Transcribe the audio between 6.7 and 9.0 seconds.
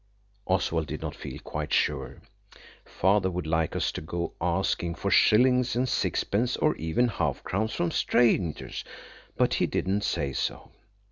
even half crowns from strangers,